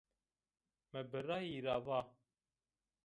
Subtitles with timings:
[0.91, 1.99] Mi birayî ra va